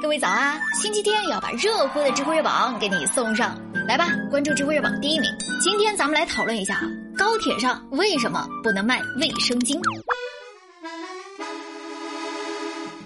[0.00, 0.60] 各位早啊！
[0.74, 5.30] 星期天要把热乎的知乎热榜给你送上来吧，关注知乎热榜第一名。
[5.60, 6.82] 今天咱们来讨论一下啊，
[7.16, 9.80] 高铁上为什么不能卖卫生巾？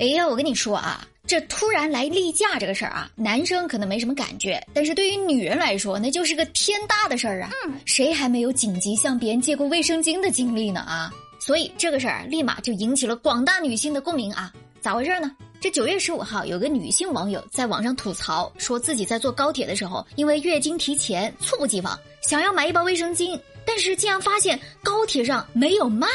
[0.00, 7.50] 哎呀，我跟你说啊，这突然来例假这个事儿啊，男生可能没什么感觉，但是对于女人来说，那就是个天大的事儿啊！
[7.86, 11.10] 谁还没有紧急向别人借过卫生巾的经历呢啊？
[11.40, 14.52] 所以这个事儿立马就引起了广大女性的共鸣啊！
[14.80, 15.30] 咋回事呢？
[15.64, 26.06] 这九月十五号，有个女性网友在网上吐槽，说自己在坐高铁的时候，因为月经提前，猝不及防，想要买一包卫生巾，但是竟然发现高铁上没有卖。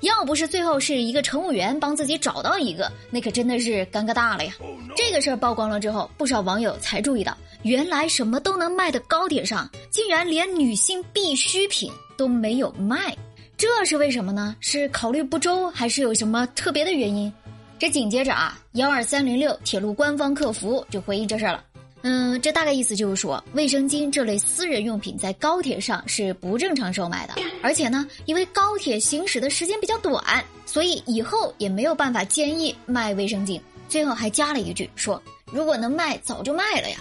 [0.00, 4.54] 要不是最后是一个乘务员帮自己找到一个，那可真的是尴尬大了呀。
[4.96, 13.14] 这个事儿曝光了之后，不少网友才注意到，原来什么都能卖的高铁上，竟然连女性必需品都没有卖。
[13.58, 14.56] 这是为什么呢？
[14.60, 17.30] 是考虑不周，还是有什么特别的原因？
[17.78, 21.62] 这紧接着啊，幺二三零六铁路官方客服就回应这事儿了。
[22.02, 27.34] 嗯，这大概意思就是说，卫生巾这类私人用品在高铁上是不正常售卖的。
[27.62, 30.22] 而且呢，因为高铁行驶的时间比较短，
[30.64, 33.60] 所以以后也没有办法建议卖卫生巾。
[33.88, 35.20] 最后还加了一句说，
[35.52, 36.96] 如果能卖，早就卖了呀。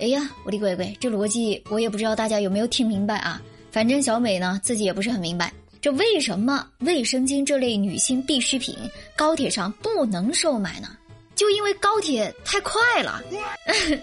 [0.00, 3.42] 哎呀，我的乖乖，这逻辑我也不知道大家有没有听明白啊？
[3.70, 5.52] 反正小美呢自己也不是很明白。
[5.80, 8.76] 这为什么卫生巾这类女性必需品
[9.16, 10.88] 高铁上不能售卖呢？
[11.34, 13.22] 就因为高铁太快了，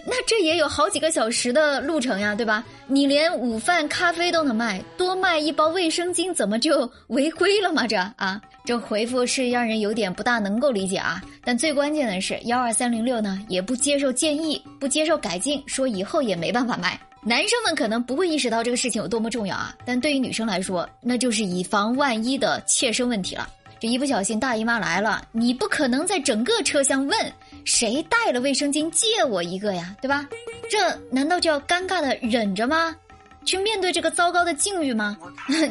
[0.06, 2.64] 那这也有好几个小时的路程呀，对吧？
[2.86, 7.86] 你连午饭咖啡都能卖，多卖一包卫生巾怎么就违规了吗？
[7.86, 11.22] 这啊，这回复是让人有点不大能够理解啊。
[11.44, 16.98] 但最关键的是幺二三零六呢，也不接受建议，不接受改进，说以后也没办法卖。
[17.22, 23.48] 男生们可能不会意识到这个事情有多么重要啊，但对于女生来说，那就是以防万一的切身问题了。
[23.78, 27.32] 这一不小心大姨妈来了，你不可能在整个车厢问
[27.64, 30.26] 谁带了卫生巾借我一个呀，对吧？
[30.70, 32.94] 这难道就要尴尬的忍着吗？
[33.44, 35.16] 去面对这个糟糕的境遇吗？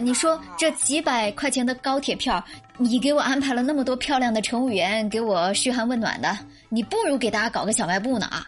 [0.02, 2.44] 你说这几百块钱的高铁票，
[2.78, 6.38] 你给我安排了那么多漂亮的乘务员给我嘘寒问暖的，
[6.70, 8.48] 你不如给大家搞个小卖部呢啊！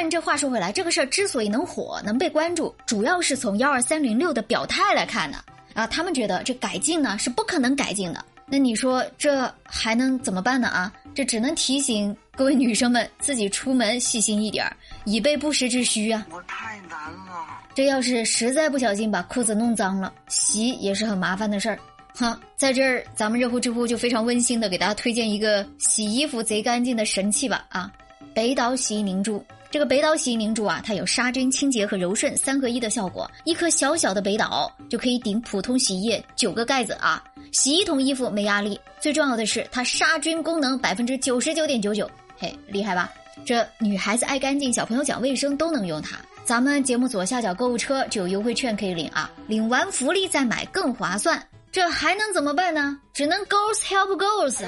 [0.00, 5.44] 但这话说回来，这个事儿之所以能火、能被关注，主要是从幺二三零六的表态来看的
[5.74, 5.88] 啊。
[5.88, 8.24] 他们觉得这改进呢是不可能改进的。
[8.46, 10.92] 那你说这还能怎么办呢啊？
[11.16, 16.24] 这只能提醒各位女生们自己出门细心一点儿，以备不时之需啊。
[16.30, 21.78] 我太难了，这要是实在不小心把裤子弄脏了，洗也是很麻烦的事儿。
[22.14, 27.90] 哈，在这儿咱们热乎知乎就非常温馨的给大家推荐一个洗衣服贼干净的神器吧啊，
[28.32, 29.44] 北岛洗衣凝珠。
[29.70, 33.30] 这个北岛洗衣凝珠啊，它有杀菌、清洁和柔顺三合一的效果。
[33.44, 37.22] 一颗小小的北岛就可以顶普通洗衣液九个盖子啊！
[37.52, 38.80] 洗一桶衣服没压力。
[38.98, 43.12] 最重要的是，它杀菌功能百分之九十九点九九，嘿，厉害吧？
[43.44, 46.16] 这女孩子爱干净，小朋友讲卫生都能用它。
[46.44, 51.42] 咱们节目左下角购物车就有优惠券可以领啊，领完福利再买更划算。
[51.70, 52.98] 这还能怎么办呢？
[53.12, 54.64] 只能 girls help girls。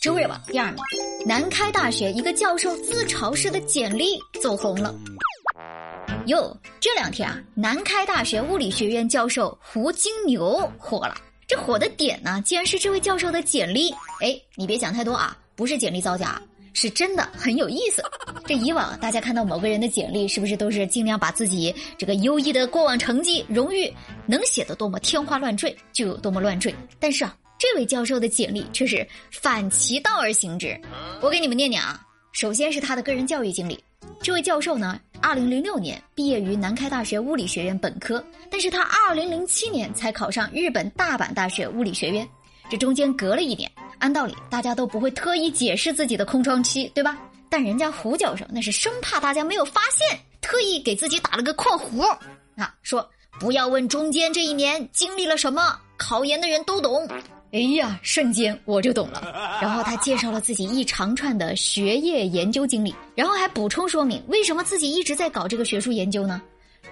[0.00, 0.78] 知乎网第二名，
[1.26, 4.94] 南开大学一个教授自嘲式的简历走红了。
[6.24, 11.14] 哟，这两天啊，南开大学物理学院教授胡金牛火了。
[11.46, 13.90] 这火的点呢，竟然是这位教授的简历。
[14.22, 16.40] 哎，你别想太多啊，不是简历造假，
[16.72, 18.02] 是真的很有意思。
[18.46, 23.92] 这以往大家看到某个人的简历，是不是都是尽量把自己这个优异的过往成绩、荣誉
[24.24, 26.74] 能写得多么天花乱坠就有多么乱坠？
[26.98, 27.36] 但是啊。
[27.60, 30.80] 这位教授的简历却是反其道而行之，
[31.20, 32.00] 我给你们念念啊。
[32.32, 33.78] 首先是他的个人教育经历，
[34.22, 42.26] 这位教授呢，二零零六年毕业于南开大学物理学院本科，但是他二零零七年才考上日本大阪大学物理学院，
[42.70, 43.70] 这中间隔了一年。
[43.98, 47.18] 按道理大家都不会特意解释自己的空窗期，对吧？
[47.50, 52.08] 但人家胡教授那是生怕大家没有发现，特意给自己打了个括弧
[52.56, 53.06] 啊，说
[53.38, 57.06] 不要问中间这一年经历了什么，考研的人都懂。
[57.52, 59.22] 哎呀，瞬间我就懂了。
[59.60, 66.40] 然后他介绍了自己一长串的学业研究经历，然后还补充说明为什么自己一直在搞这个学术研究呢？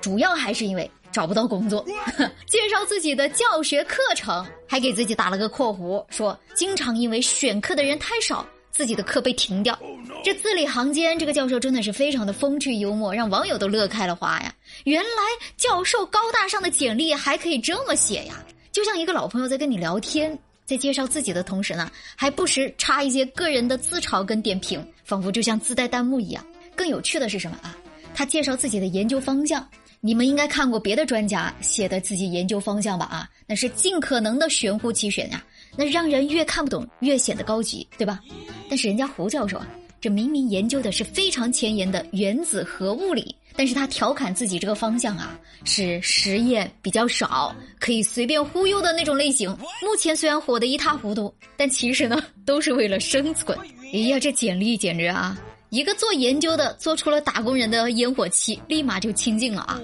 [0.01, 1.85] 主要还是因为找不到工作。
[2.47, 9.79] 介绍自己的教学课程，还给自己打了个括弧，说经常因为选课的人太少，自己的课被停掉。
[10.25, 14.53] 这字里行间，这个教授真的是非常的风趣幽默，让网友都乐开了花呀。
[14.85, 15.23] 原来
[15.57, 18.35] 教授高大上的简历还可以这么写呀，
[18.71, 20.39] 就像一个老朋友在跟你聊天。
[20.69, 26.45] 在介绍自己的同时呢，还不时插一些个人的自嘲跟点评，仿佛就像自带弹幕一样。
[26.77, 27.75] 更有趣的是什么啊？
[28.15, 29.67] 他介绍自己的研究方向，
[30.03, 33.07] 你们应该看过别的专家写的自己研究方向吧？
[33.07, 35.43] 啊，那是尽可能的玄乎其玄呀，
[35.75, 38.21] 那让人越看不懂越显得高级，对吧？
[38.69, 39.67] 但是人家胡教授啊，
[40.01, 49.51] 这明明研究的是非常前沿的原子核物理，但是他调侃自己这个方向啊是实验比较少，可以随便忽悠的那种类型。
[49.83, 53.59] 目前虽然火得一塌糊涂，但其实呢都是为了生存。
[53.93, 55.37] 哎呀，这简历简直啊！
[55.71, 59.81] 一个做研究的做出了打工人的烟火气，立马就清净了啊！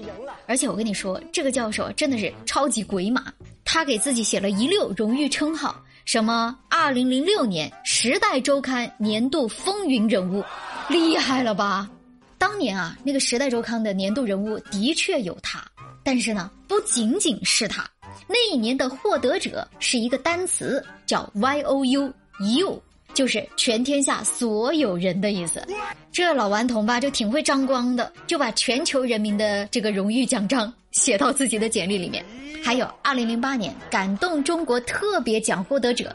[0.47, 3.31] 而且我跟你说，这个教授真的是超级鬼马，
[3.63, 5.79] 他给自己写了一溜荣誉称号。
[6.05, 6.55] 什么？
[6.69, 10.43] 二零零六年《时代周刊》年度风云人物，
[10.87, 11.89] 厉害了吧？
[12.37, 15.65] 当年啊，那个《时代周刊》的年度人物的确有他，
[16.03, 17.83] 但是呢，不仅仅是他，
[18.27, 22.79] 那一年的获得者是一个单词，叫 Y O U，You，
[23.15, 25.65] 就是全天下所有人的意思。
[26.11, 32.23] 这老顽童吧，就挺会张光的，就把全球人民的这个荣誉奖章写到自己的简历里面。
[32.65, 36.11] 还有二零零八年感动中国特别奖获得者，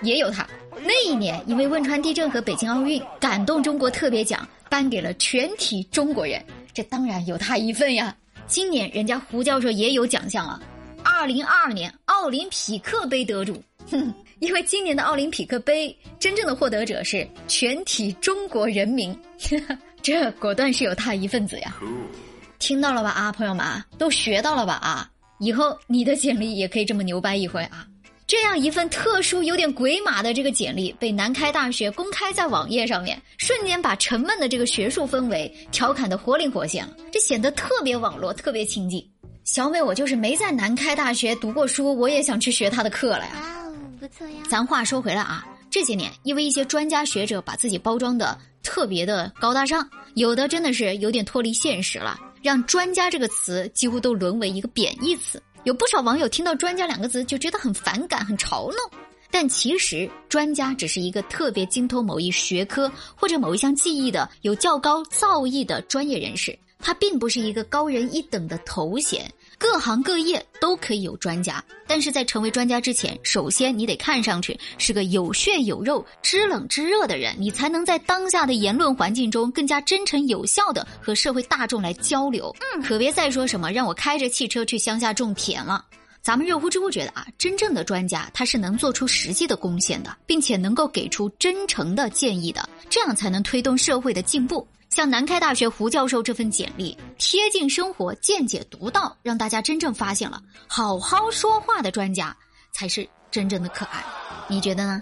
[0.00, 0.46] 也有他。
[0.84, 6.40] 那一年因为汶川地震和北京奥运，感动中国特别奖颁给了全体中国人，
[6.72, 8.14] 这当然有他一份呀。
[8.46, 10.62] 今年人家胡教授也有奖项啊，
[11.02, 13.60] 二零二二年奥林匹克杯得主。
[13.90, 19.12] 哼， 因为今年的奥林匹克杯真正的获得者是全体中国人民，
[20.00, 21.74] 这果断是有他一份子呀。
[22.60, 23.66] 听到了吧啊，朋友们
[23.98, 25.10] 都学到了吧啊。
[25.38, 27.86] 以后你的简历也可以这么牛掰一回啊！
[28.26, 39.02] 这样一份特殊、有点鬼马的这个简历，被南开大学公开在网页上面，瞬间把沉闷的这个学术氛围调侃的活灵活现了，这显得特别网络、特别亲近。
[39.44, 43.32] 小美，我就是没在南开大学读过书，我也想去学他的课了呀！
[43.34, 44.34] 哇哦，不错呀！
[44.46, 52.20] 咱话说回来啊，这些年因为一些专家学者把自己包装的特别的高大上，有的真的是有点脱离现实了。
[52.42, 58.78] 让“专家”这个词几乎都沦为一个贬义词，有不少网友听到“专家”两个字就觉得很反感、很嘲弄。
[59.30, 69.30] 但其实，专家只是一个特别精通某一学科或者某一项技艺的有较高造诣的专业人士，他并不是一个高人一等的头衔。
[69.60, 82.54] 各行各业都可以有专家，但是在成为专家之前，首先你得看上去是个有血有肉、知冷知热的人，你才能在当下的言论环境中更加真诚有效的和社会大众来交流。
[82.60, 85.84] 嗯，可别再说什么让我开着汽车去乡下种田了。
[86.22, 94.64] 咱们热乎知乎觉得啊，真正的专家他是能做出实际的贡献的，并且能够给出真诚的建议的，这样才能推动社会的进步。
[94.98, 102.36] 像南开大学胡教授这份简历，贴近生活，见解独到，让大家真正发现了好好说话的专家
[102.72, 104.04] 才是真正的可爱。
[104.48, 105.00] 你觉得呢？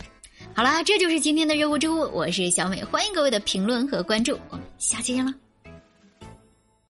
[0.55, 5.33] 好啦，这就是今天的热乎知乎，我是小美，欢迎各位的评论和关注，我们下期见了。